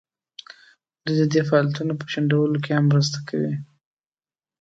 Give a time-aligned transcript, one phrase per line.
[1.05, 3.53] دوی د دې فعالیتونو په شنډولو کې هم مرسته کوي.